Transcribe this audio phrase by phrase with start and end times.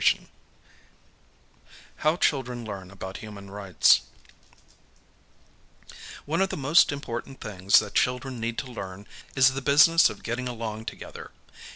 [0.01, 0.17] i
[2.01, 4.01] Hoiv Children Learn About Human Rights
[6.25, 10.23] ONE OF THE most important things that children need to learn is the business of
[10.23, 11.29] getting along together.